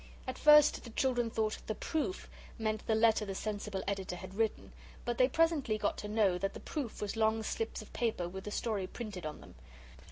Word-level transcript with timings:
At 0.25 0.39
first 0.39 0.83
the 0.83 0.89
children 0.89 1.29
thought 1.29 1.59
'the 1.67 1.75
Proof' 1.75 2.27
meant 2.57 2.87
the 2.87 2.95
letter 2.95 3.23
the 3.23 3.35
sensible 3.35 3.83
Editor 3.87 4.15
had 4.15 4.33
written, 4.33 4.73
but 5.05 5.19
they 5.19 5.29
presently 5.29 5.77
got 5.77 5.95
to 5.99 6.07
know 6.07 6.39
that 6.39 6.55
the 6.55 6.59
proof 6.59 7.03
was 7.03 7.15
long 7.15 7.43
slips 7.43 7.83
of 7.83 7.93
paper 7.93 8.27
with 8.27 8.45
the 8.45 8.49
story 8.49 8.87
printed 8.87 9.27
on 9.27 9.41
them. 9.41 9.53